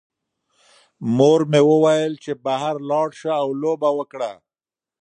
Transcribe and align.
مور 1.15 1.41
مې 1.51 1.61
وویل 1.71 2.13
چې 2.23 2.31
بهر 2.45 2.75
لاړ 2.89 3.07
شه 3.19 3.31
او 3.41 3.49
لوبه 3.61 3.89
وکړه. 3.97 4.31